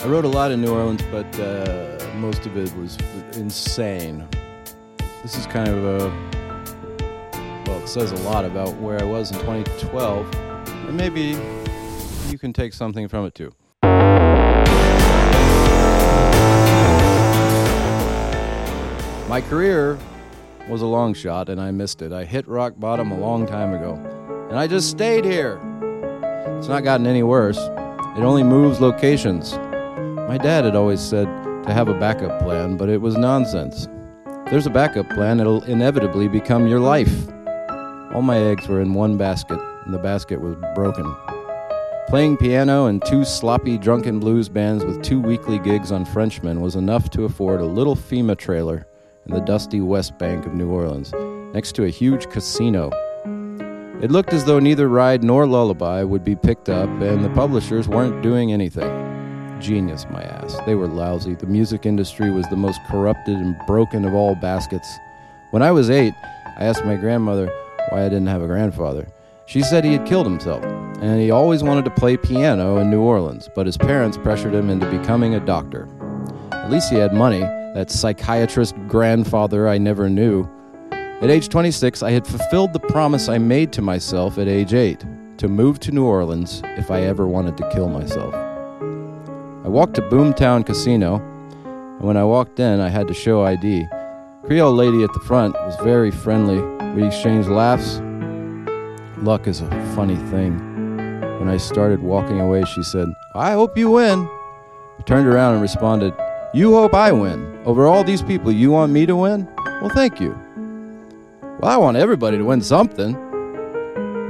[0.00, 2.96] I wrote a lot in New Orleans, but uh, most of it was
[3.36, 4.24] insane.
[5.22, 6.08] This is kind of a
[7.66, 10.34] well, it says a lot about where I was in 2012,
[10.86, 11.36] and maybe
[12.30, 13.52] you can take something from it too.
[19.28, 19.98] My career
[20.68, 22.12] was a long shot, and I missed it.
[22.12, 23.94] I hit rock bottom a long time ago,
[24.48, 25.60] and I just stayed here.
[26.56, 27.58] It's not gotten any worse.
[27.58, 29.58] It only moves locations.
[30.28, 31.24] My dad had always said
[31.64, 33.88] to have a backup plan, but it was nonsense.
[34.50, 37.30] There's a backup plan, it'll inevitably become your life.
[38.12, 41.16] All my eggs were in one basket, and the basket was broken.
[42.08, 46.76] Playing piano in two sloppy drunken blues bands with two weekly gigs on Frenchmen was
[46.76, 48.86] enough to afford a little FEMA trailer
[49.24, 51.10] in the dusty West Bank of New Orleans,
[51.54, 52.90] next to a huge casino.
[54.02, 57.88] It looked as though neither Ride nor Lullaby would be picked up, and the publishers
[57.88, 59.08] weren't doing anything.
[59.60, 60.56] Genius, my ass.
[60.66, 61.34] They were lousy.
[61.34, 64.98] The music industry was the most corrupted and broken of all baskets.
[65.50, 66.14] When I was eight,
[66.58, 67.46] I asked my grandmother
[67.90, 69.08] why I didn't have a grandfather.
[69.46, 70.62] She said he had killed himself,
[71.00, 74.68] and he always wanted to play piano in New Orleans, but his parents pressured him
[74.68, 75.88] into becoming a doctor.
[76.52, 80.46] At least he had money, that psychiatrist grandfather I never knew.
[80.92, 85.04] At age 26, I had fulfilled the promise I made to myself at age 8
[85.38, 88.34] to move to New Orleans if I ever wanted to kill myself.
[89.68, 93.86] I walked to Boomtown Casino, and when I walked in, I had to show ID.
[94.46, 96.58] Creole lady at the front was very friendly.
[96.94, 98.00] We exchanged laughs.
[99.18, 100.56] Luck is a funny thing.
[101.38, 104.20] When I started walking away, she said, I hope you win.
[104.98, 106.14] I turned around and responded,
[106.54, 107.60] You hope I win.
[107.66, 109.46] Over all these people, you want me to win?
[109.82, 110.30] Well, thank you.
[111.60, 113.12] Well, I want everybody to win something.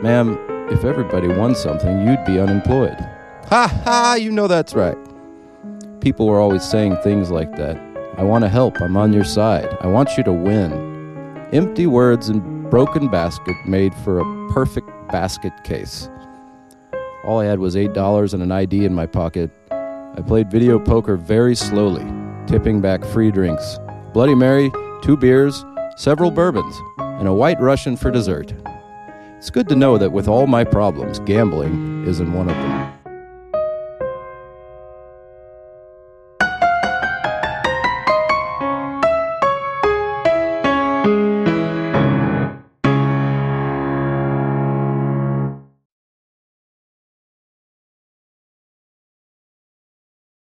[0.02, 0.36] Ma'am,
[0.72, 2.98] if everybody won something, you'd be unemployed.
[3.50, 4.98] Ha ha, you know that's right.
[6.00, 7.76] People were always saying things like that.
[8.16, 8.80] I want to help.
[8.80, 9.76] I'm on your side.
[9.80, 11.48] I want you to win.
[11.52, 16.08] Empty words and broken basket made for a perfect basket case.
[17.24, 19.50] All I had was $8 and an ID in my pocket.
[19.70, 22.06] I played video poker very slowly,
[22.46, 23.78] tipping back free drinks
[24.12, 24.70] Bloody Mary,
[25.02, 25.64] two beers,
[25.96, 28.54] several bourbons, and a white Russian for dessert.
[29.36, 32.97] It's good to know that with all my problems, gambling isn't one of them.